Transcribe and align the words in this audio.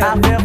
I 0.00 0.14
feel 0.20 0.37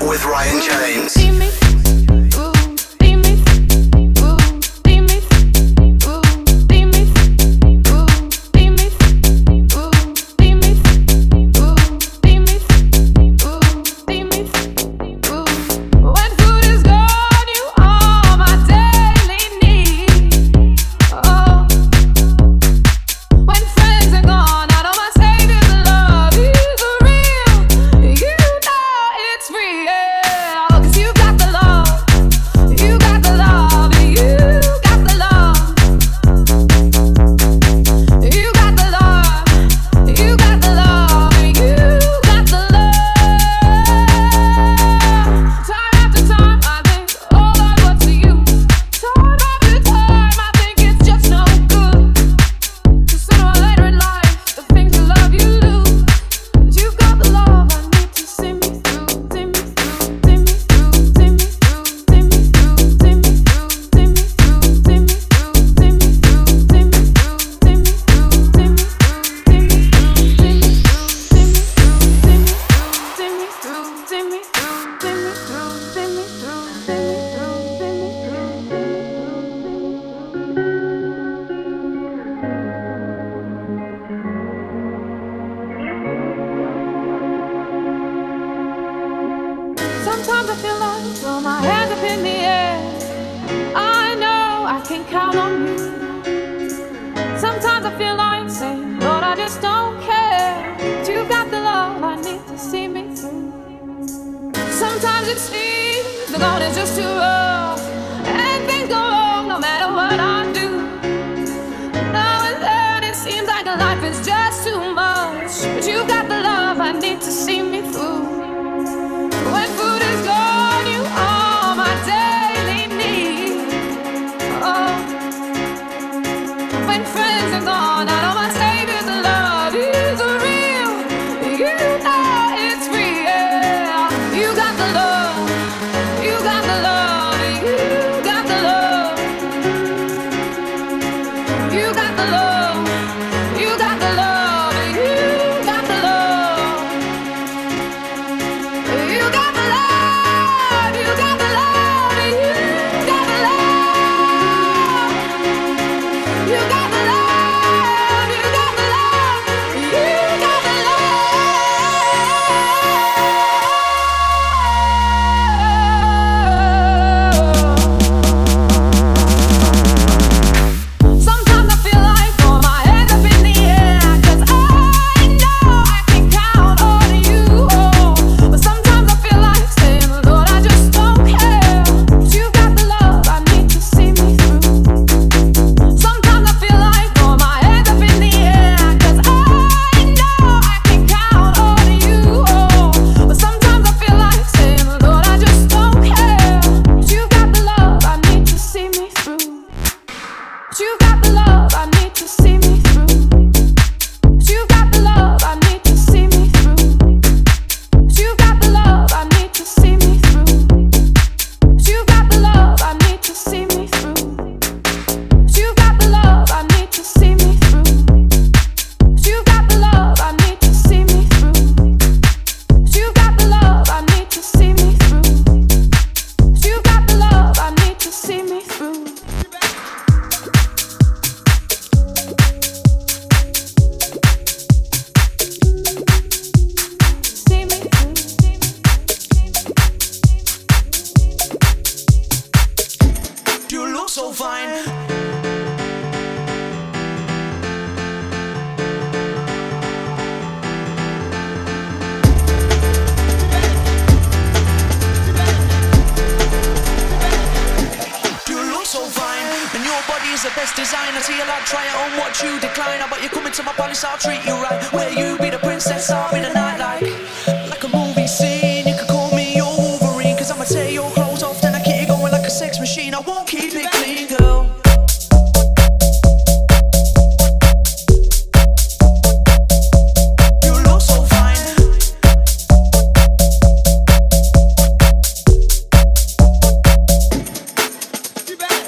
with 0.00 0.24
Ryan 0.24 0.62
James. 0.62 1.25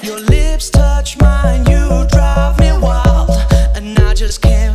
your 0.09 0.21
lips 0.21 0.71
touch 0.71 1.19
mine, 1.19 1.67
you 1.67 2.07
drive 2.11 2.59
me 2.59 2.73
wild, 2.73 3.31
and 3.77 3.99
I 3.99 4.15
just 4.15 4.41
can't. 4.41 4.68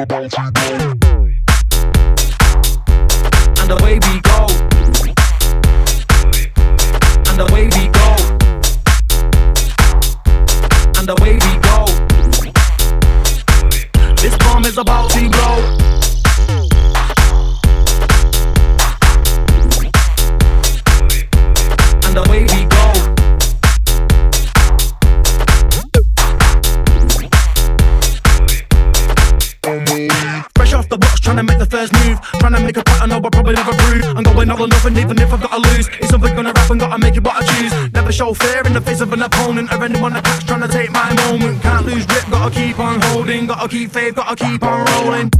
for 0.00 0.06
bouncy 0.06 0.52
ball. 0.54 0.99
opponent 39.60 39.72
of 39.72 39.82
anyone 39.82 40.12
that 40.12 40.24
that's 40.24 40.44
trying 40.44 40.60
to 40.60 40.68
take 40.68 40.90
my 40.90 41.12
moment. 41.14 41.62
Can't 41.62 41.86
lose 41.86 42.06
grip, 42.06 42.24
gotta 42.30 42.54
keep 42.54 42.78
on 42.78 43.00
holding, 43.00 43.46
gotta 43.46 43.68
keep 43.68 43.90
faith, 43.90 44.14
gotta 44.14 44.36
keep 44.36 44.62
on 44.62 44.84
rolling. 44.86 45.30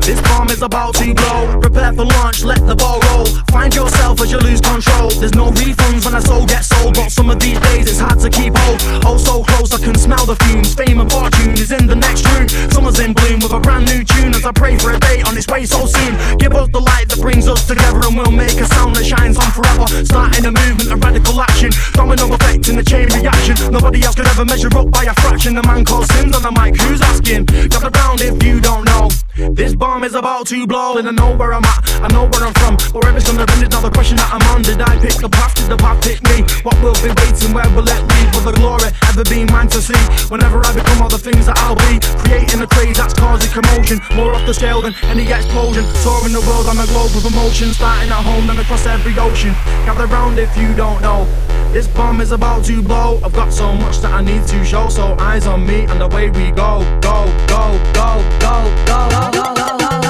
This 0.00 0.20
bomb 0.22 0.48
is 0.48 0.62
about 0.62 0.94
to 0.94 1.14
blow. 1.14 1.60
Prepare 1.60 1.92
for 1.92 2.04
launch, 2.04 2.44
let 2.44 2.66
the 2.66 2.74
ball 2.74 3.03
soul. 3.24 3.44
Find 3.50 3.74
yourself 3.74 4.20
as 4.20 4.30
you 4.30 4.38
lose 4.38 4.60
control. 4.60 5.10
There's 5.10 5.34
no 5.34 5.50
refunds 5.50 6.04
when 6.04 6.14
I 6.14 6.20
soul 6.20 6.46
gets 6.46 6.68
sold. 6.68 6.94
But 6.94 7.10
some 7.10 7.30
of 7.30 7.40
these 7.40 7.58
days 7.60 7.88
it's 7.88 7.98
hard 8.00 8.20
to 8.20 8.30
keep 8.30 8.56
hold. 8.56 8.78
Oh, 9.04 9.16
so 9.16 9.44
close, 9.44 9.72
I 9.72 9.78
can 9.82 9.94
smell 9.94 10.24
the 10.26 10.36
fumes. 10.44 10.74
Fame 10.74 11.00
and 11.00 11.10
fortune 11.10 11.52
is 11.54 11.72
in 11.72 11.86
the 11.86 11.96
next 11.96 12.26
room. 12.32 12.48
Summer's 12.70 12.98
in 13.00 13.12
bloom 13.12 13.40
with 13.40 13.52
a 13.52 13.60
brand 13.60 13.86
new 13.86 14.04
tune 14.04 14.34
as 14.34 14.44
I 14.44 14.52
pray 14.52 14.76
for 14.76 14.92
a 14.92 14.98
day 14.98 15.22
on 15.22 15.36
its 15.36 15.46
way 15.48 15.64
so 15.64 15.86
soon. 15.86 16.14
Give 16.38 16.52
us 16.52 16.68
the 16.70 16.80
light 16.80 17.08
that 17.08 17.20
brings 17.20 17.48
us 17.48 17.66
together 17.66 18.00
and 18.04 18.16
we'll 18.16 18.32
make 18.32 18.58
a 18.60 18.66
sound 18.66 18.96
that 18.96 19.04
shines 19.04 19.36
on 19.38 19.50
forever. 19.52 19.86
Starting 20.04 20.44
a 20.46 20.52
movement 20.52 20.90
of 20.92 21.02
radical 21.02 21.40
action. 21.40 21.70
Domino 21.92 22.32
effect 22.32 22.68
in 22.68 22.76
the 22.76 22.84
chain 22.84 23.08
reaction. 23.08 23.56
Nobody 23.72 24.02
else 24.02 24.14
could 24.14 24.26
ever 24.26 24.44
measure 24.44 24.72
up 24.76 24.90
by 24.90 25.04
a 25.04 25.14
fraction. 25.22 25.54
The 25.54 25.62
man 25.62 25.84
called 25.84 26.06
Sims 26.12 26.34
on 26.36 26.42
the 26.42 26.52
mic, 26.52 26.76
who's 26.80 27.00
asking? 27.00 27.46
Gather 27.46 27.90
round 27.90 28.20
if 28.20 28.42
you 28.42 28.60
don't 28.60 28.84
know. 28.84 29.10
This 29.52 29.74
bomb 29.74 30.04
is 30.04 30.14
about 30.14 30.46
to 30.48 30.66
blow, 30.66 30.96
and 30.96 31.08
I 31.08 31.10
know 31.10 31.34
where 31.36 31.52
I'm 31.52 31.64
at, 31.64 31.90
I 32.02 32.08
know 32.08 32.26
where 32.26 32.44
I'm 32.46 32.54
from, 32.54 32.76
but 32.92 33.04
it's 33.14 33.30
on 33.30 33.36
the 33.38 33.46
end, 33.62 33.70
now 33.70 33.80
the 33.80 33.94
question 33.94 34.18
that 34.18 34.26
I'm 34.34 34.42
on. 34.50 34.62
Did 34.62 34.82
I 34.82 34.98
pick 34.98 35.14
the 35.22 35.30
path? 35.30 35.54
Did 35.54 35.70
the 35.70 35.78
path 35.78 36.02
pick 36.02 36.18
me? 36.26 36.42
What 36.66 36.74
will 36.82 36.98
be 36.98 37.14
waiting? 37.14 37.54
Where 37.54 37.68
will 37.70 37.86
it 37.86 38.02
lead? 38.10 38.26
Will 38.34 38.50
the 38.50 38.56
glory 38.58 38.90
ever 39.06 39.22
be 39.22 39.46
mine 39.54 39.70
to 39.70 39.80
see? 39.80 39.98
Whenever 40.26 40.58
I 40.58 40.74
become 40.74 40.98
all 40.98 41.08
the 41.08 41.22
things 41.22 41.46
that 41.46 41.54
I'll 41.62 41.78
be, 41.86 42.02
creating 42.26 42.58
a 42.58 42.66
craze 42.66 42.98
that's 42.98 43.14
causing 43.14 43.54
commotion. 43.54 44.02
More 44.18 44.34
off 44.34 44.42
the 44.46 44.54
scale 44.54 44.82
than 44.82 44.98
any 45.06 45.30
explosion. 45.30 45.86
Soaring 46.02 46.34
the 46.34 46.42
world 46.42 46.66
on 46.66 46.74
a 46.82 46.86
globe 46.90 47.14
of 47.14 47.22
emotion. 47.22 47.70
Starting 47.70 48.10
at 48.10 48.22
home, 48.26 48.50
and 48.50 48.58
across 48.58 48.86
every 48.86 49.14
ocean. 49.14 49.54
Gather 49.86 50.10
round 50.10 50.38
if 50.38 50.50
you 50.58 50.74
don't 50.74 51.00
know. 51.00 51.30
This 51.70 51.86
bomb 51.86 52.20
is 52.20 52.32
about 52.32 52.64
to 52.66 52.82
blow. 52.82 53.20
I've 53.22 53.32
got 53.32 53.52
so 53.52 53.72
much 53.74 53.98
that 54.02 54.12
I 54.12 54.22
need 54.22 54.46
to 54.48 54.64
show. 54.64 54.88
So 54.88 55.14
eyes 55.18 55.46
on 55.46 55.66
me 55.66 55.86
and 55.86 56.02
away 56.02 56.30
we 56.30 56.50
go, 56.50 56.82
go, 56.98 57.30
go, 57.46 57.78
go, 57.94 58.18
go, 58.42 58.66
go, 58.86 59.30
go, 59.30 59.54
go. 59.54 59.78
go. 59.78 60.03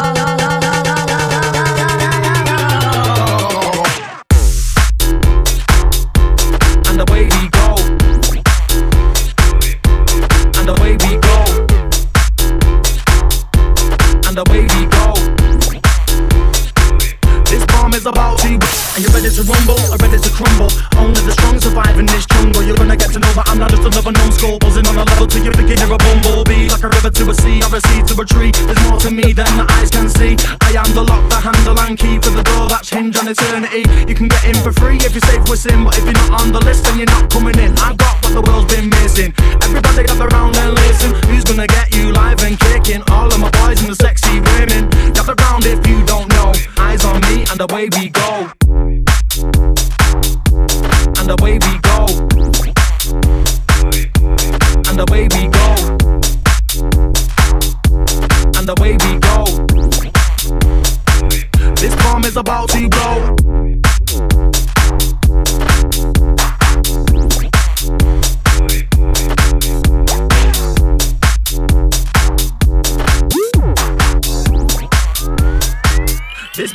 Are 18.94 19.02
you 19.02 19.10
ready 19.10 19.26
to 19.26 19.42
rumble 19.42 19.74
or 19.90 19.98
ready 19.98 20.22
to 20.22 20.30
crumble? 20.30 20.70
Only 20.94 21.18
the 21.26 21.34
strong 21.34 21.58
survive 21.58 21.98
in 21.98 22.06
this 22.06 22.30
jungle. 22.30 22.62
You're 22.62 22.78
gonna 22.78 22.94
get 22.94 23.10
to 23.10 23.18
know 23.18 23.32
that 23.34 23.50
I'm 23.50 23.58
not 23.58 23.74
just 23.74 23.82
another 23.82 24.14
numbskull. 24.14 24.62
Buzzing 24.62 24.86
on 24.86 24.94
a 24.94 25.02
level 25.02 25.26
you're 25.34 25.50
thinking 25.50 25.82
you're 25.82 25.90
a 25.90 25.98
bumblebee 25.98 26.70
Like 26.70 26.86
a 26.86 26.90
river 26.94 27.10
to 27.10 27.22
a 27.26 27.34
sea 27.34 27.58
or 27.66 27.74
a 27.74 27.82
sea 27.90 28.06
to 28.06 28.14
a 28.14 28.22
tree. 28.22 28.54
There's 28.54 28.78
more 28.86 29.02
to 29.02 29.10
me 29.10 29.34
than 29.34 29.50
the 29.58 29.66
eyes 29.66 29.90
can 29.90 30.06
see. 30.06 30.38
I 30.62 30.78
am 30.78 30.86
the 30.94 31.02
lock, 31.02 31.26
the 31.26 31.42
handle 31.42 31.74
and 31.74 31.98
key 31.98 32.22
for 32.22 32.30
the 32.30 32.46
door 32.46 32.70
that's 32.70 32.86
hinged 32.86 33.18
on 33.18 33.26
eternity. 33.26 33.82
You 34.06 34.14
can 34.14 34.30
get 34.30 34.46
in 34.46 34.54
for 34.62 34.70
free 34.70 35.02
if 35.02 35.10
you're 35.10 35.26
safe 35.26 35.42
with 35.50 35.58
sin 35.58 35.82
But 35.82 35.98
if 35.98 36.06
you're 36.06 36.14
not 36.30 36.46
on 36.46 36.54
the 36.54 36.62
list 36.62 36.86
then 36.86 36.94
you're 36.94 37.10
not 37.10 37.26
coming 37.34 37.58
in. 37.58 37.74
I've 37.82 37.98
got 37.98 38.14
what 38.22 38.30
the 38.30 38.46
world's 38.46 38.70
been 38.70 38.94
missing. 39.02 39.34
Everybody 39.58 40.06
gather 40.06 40.30
round 40.30 40.54
and 40.54 40.70
listen. 40.70 41.10
Who's 41.26 41.42
gonna 41.42 41.66
get 41.66 41.90
you 41.90 42.14
live 42.14 42.38
and 42.46 42.54
kicking? 42.62 43.02
All 43.10 43.26
of 43.26 43.42
my 43.42 43.50
boys 43.58 43.82
and 43.82 43.90
the 43.90 43.98
sexy 43.98 44.38
women. 44.54 44.86
Gather 45.18 45.34
round 45.42 45.66
if 45.66 45.82
you 45.82 45.98
don't 46.06 46.30
know. 46.30 46.54
Eyes 46.78 47.02
on 47.02 47.18
me 47.26 47.42
and 47.50 47.58
away 47.58 47.90
we 47.98 48.14
go 48.14 48.33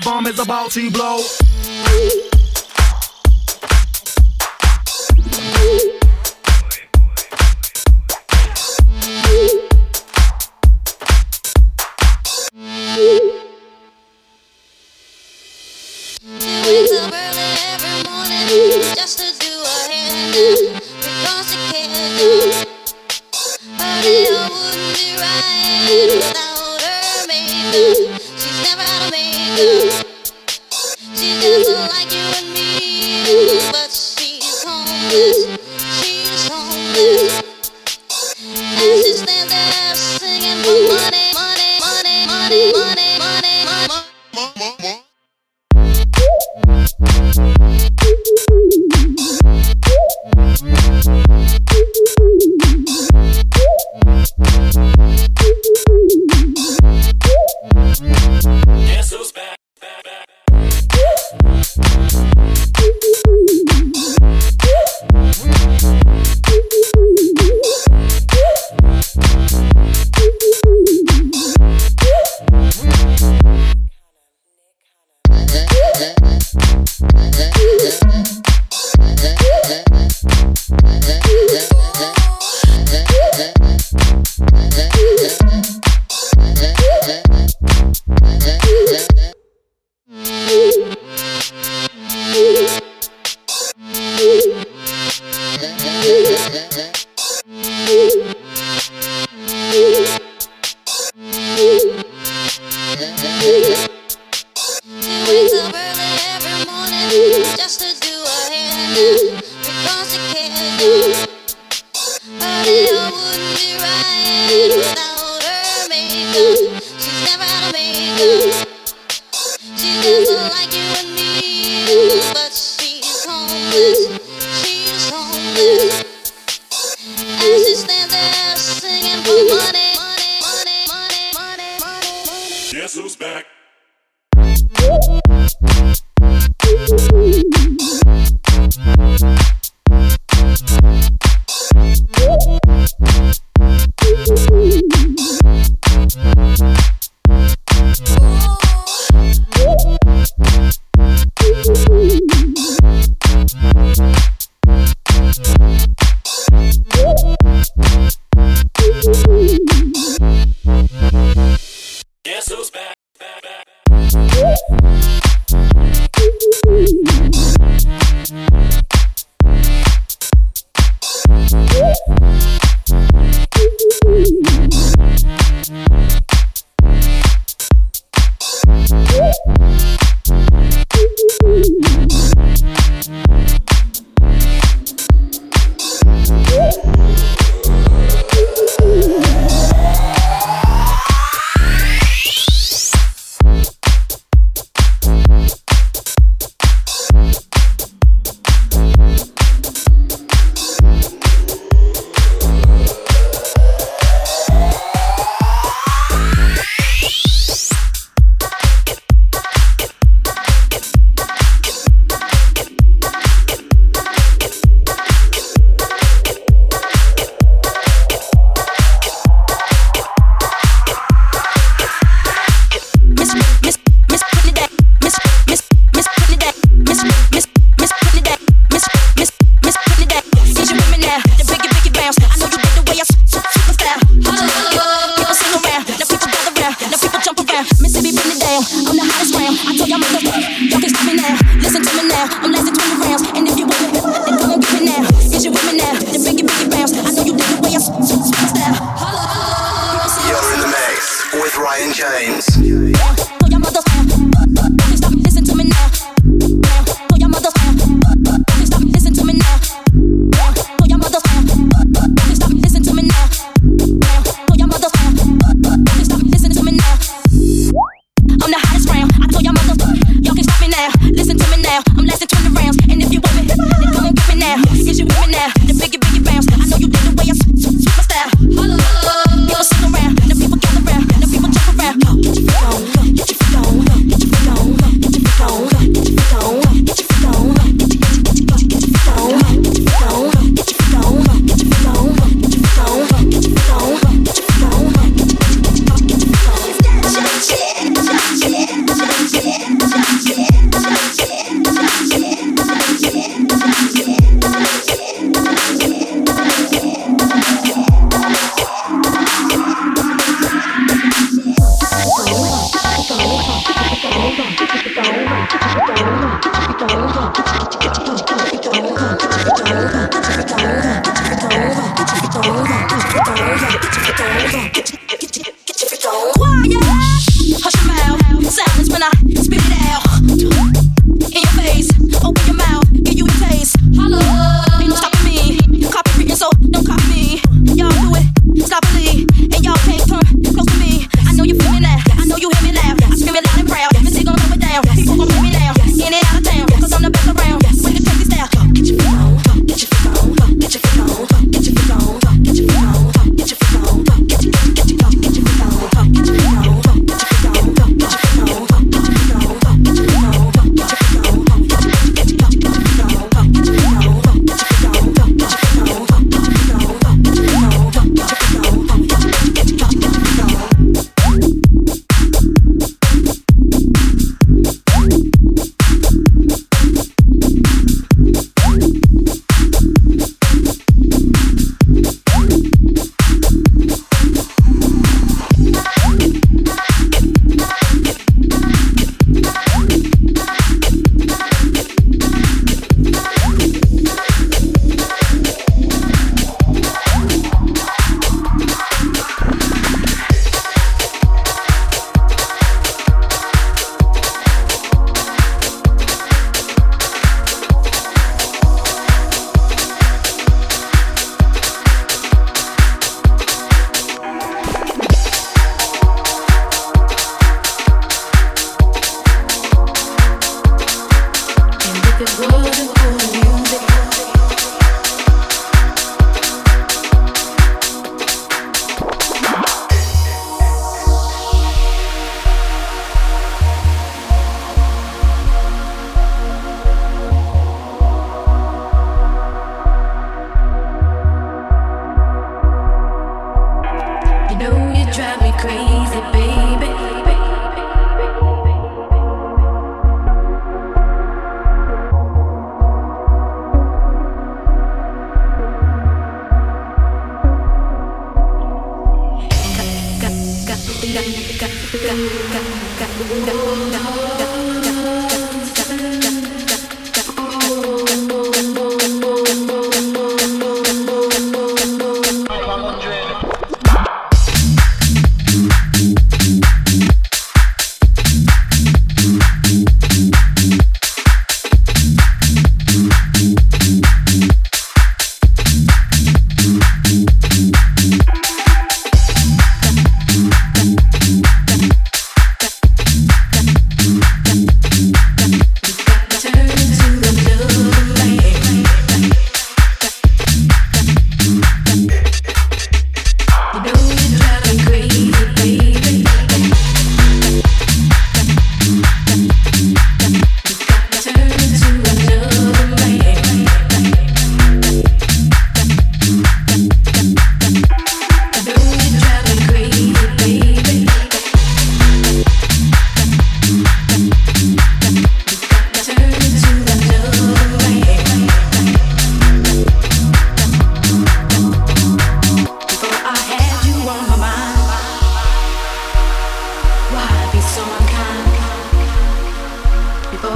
bomb 0.10 0.26
is 0.26 0.40
about 0.40 0.72
to 0.72 0.90
blow. 0.90 2.39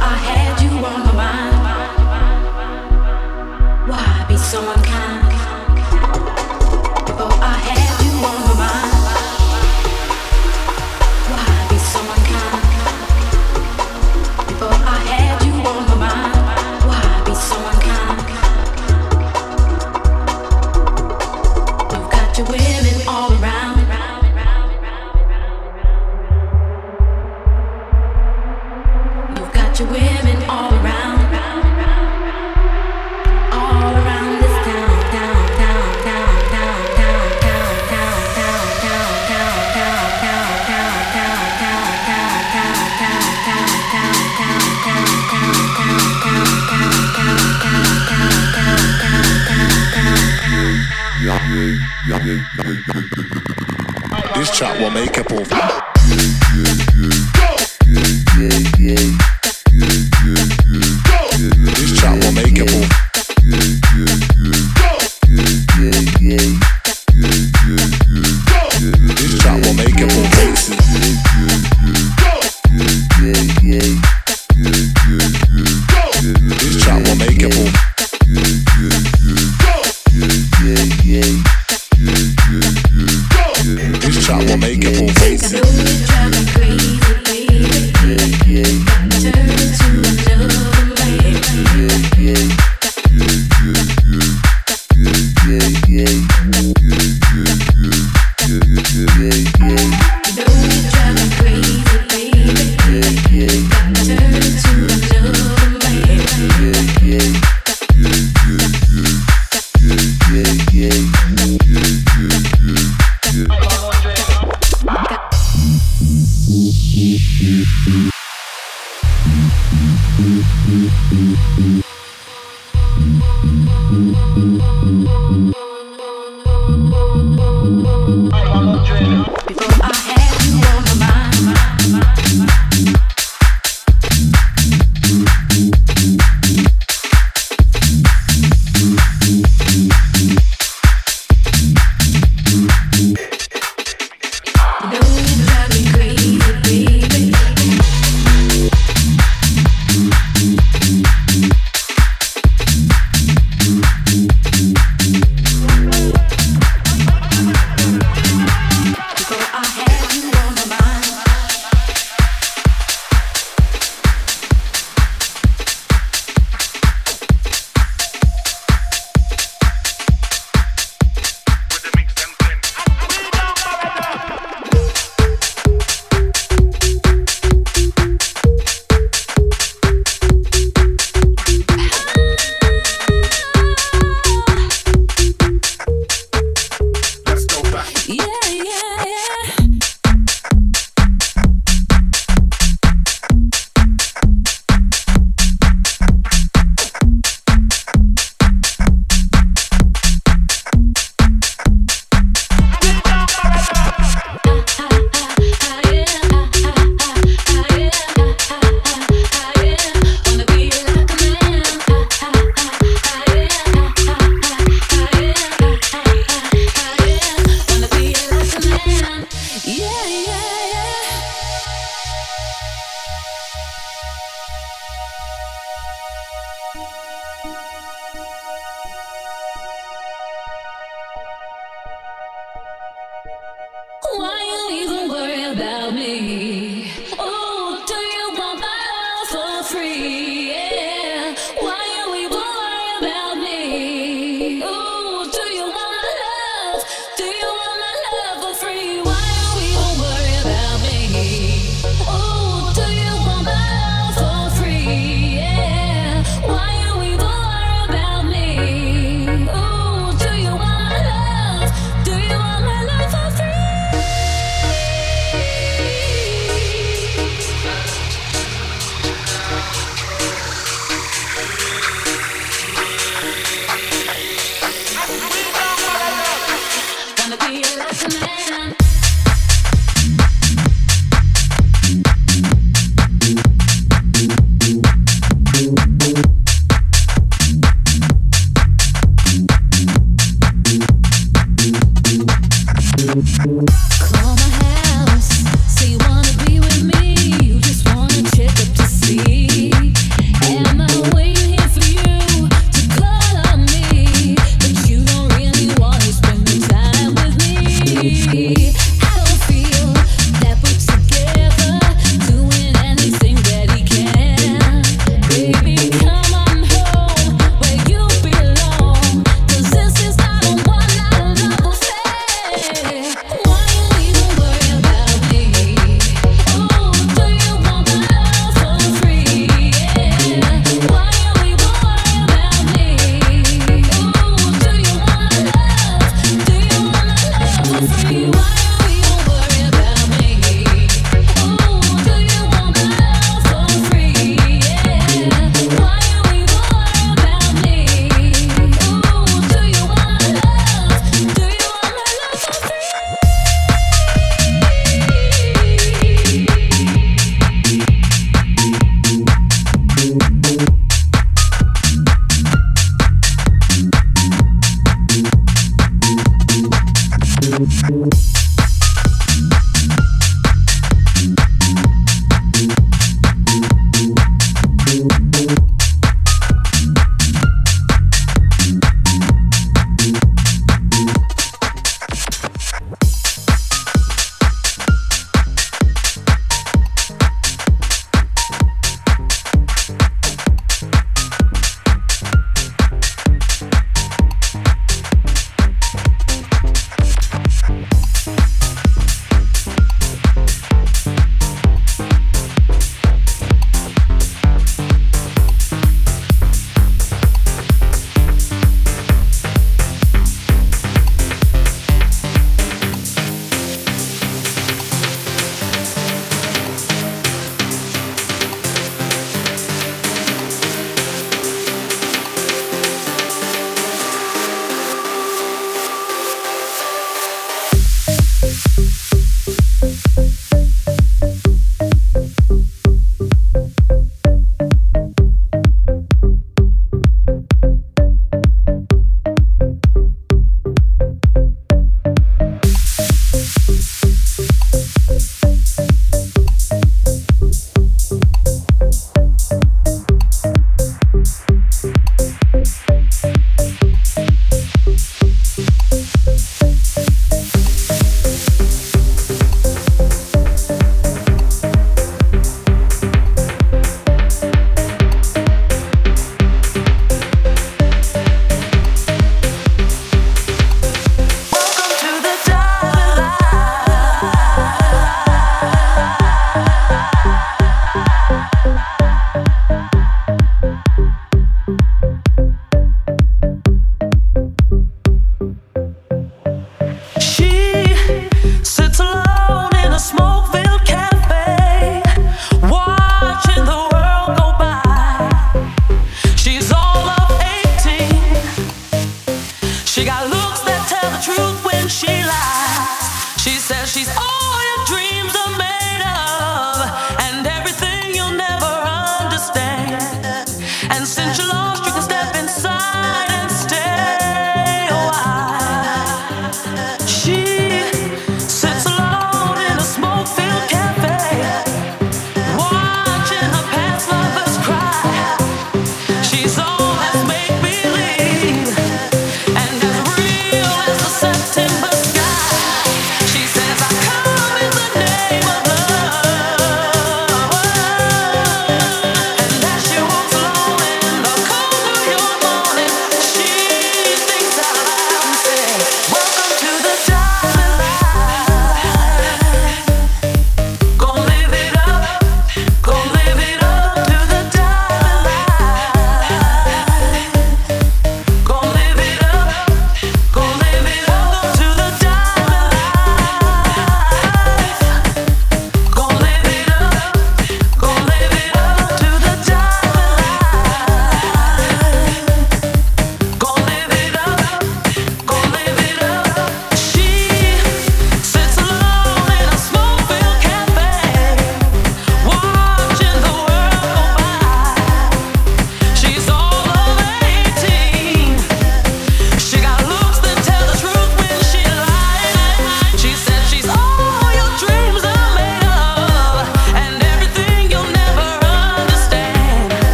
Baby 0.00 1.03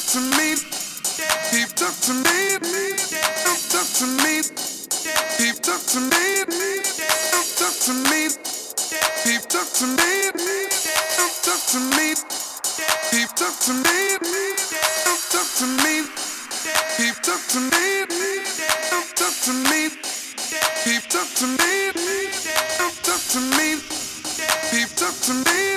up 0.00 0.06
to 0.06 0.20
me. 0.38 0.56
Heaped 1.50 1.82
up 1.82 1.94
to 2.06 2.12
me. 2.24 2.56
Heaped 3.44 3.74
up 3.76 3.88
to 3.98 4.06
me. 4.22 4.40
Heaped 5.36 5.68
up 5.68 5.80
to 5.92 6.00
me. 6.00 6.40
Heaped 6.48 7.60
up 7.60 7.76
to 7.84 7.92
me. 8.08 8.22
Heaped 9.24 9.54
up 9.54 9.68
to 9.76 9.86
me. 9.92 10.20
Heaped 10.32 11.48
up 11.48 11.60
to 11.68 11.78
me. 11.96 12.14
Heaped 13.10 13.42
up 13.42 13.54
to 13.60 13.72
me. 13.76 14.04
Heaped 14.16 15.32
up 15.36 15.46
to 15.56 15.66
me. 15.84 15.96
Heaped 16.96 17.28
up 17.28 17.42
to 17.48 17.60
me. 17.60 18.06
Heaped 18.06 19.18
up 19.20 19.30
to 19.44 19.52
me. 19.68 19.90
Heaped 20.84 21.14
up 21.14 21.28
to 21.36 21.46
me. 21.46 21.80
Heaped 22.80 23.08
up 23.08 23.22
to 23.28 23.40
me. 23.56 23.68
Heaped 24.70 25.02
up 25.02 25.14
to 25.20 25.32
me. 25.34 25.68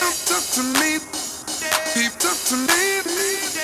Heaped 0.00 0.30
up 0.32 0.42
to 0.54 0.62
me 0.80 1.25
keep 1.94 2.12
up 2.24 2.38
to 2.48 2.56
me. 2.56 3.55